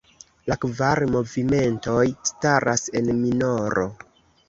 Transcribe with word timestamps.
La 0.51 0.55
kvar 0.63 1.01
movimentoj 1.17 2.09
staras 2.33 2.89
en 3.01 3.15
minoro. 3.23 3.91